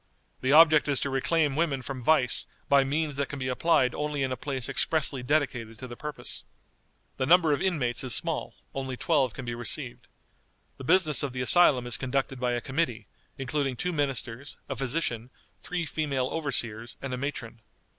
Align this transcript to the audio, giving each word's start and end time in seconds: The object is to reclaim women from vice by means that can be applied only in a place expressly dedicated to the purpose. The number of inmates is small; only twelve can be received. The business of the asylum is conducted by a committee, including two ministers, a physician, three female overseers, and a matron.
The 0.41 0.51
object 0.51 0.87
is 0.87 0.99
to 1.01 1.11
reclaim 1.11 1.55
women 1.55 1.83
from 1.83 2.01
vice 2.01 2.47
by 2.67 2.83
means 2.83 3.17
that 3.17 3.29
can 3.29 3.37
be 3.37 3.47
applied 3.49 3.93
only 3.93 4.23
in 4.23 4.31
a 4.31 4.35
place 4.35 4.67
expressly 4.67 5.21
dedicated 5.21 5.77
to 5.77 5.85
the 5.87 5.95
purpose. 5.95 6.43
The 7.17 7.27
number 7.27 7.53
of 7.53 7.61
inmates 7.61 8.03
is 8.03 8.15
small; 8.15 8.55
only 8.73 8.97
twelve 8.97 9.35
can 9.35 9.45
be 9.45 9.53
received. 9.53 10.07
The 10.77 10.83
business 10.85 11.21
of 11.21 11.33
the 11.33 11.41
asylum 11.43 11.85
is 11.85 11.97
conducted 11.99 12.39
by 12.39 12.53
a 12.53 12.61
committee, 12.61 13.05
including 13.37 13.75
two 13.75 13.93
ministers, 13.93 14.57
a 14.67 14.75
physician, 14.75 15.29
three 15.61 15.85
female 15.85 16.29
overseers, 16.31 16.97
and 16.99 17.13
a 17.13 17.17
matron. 17.17 17.61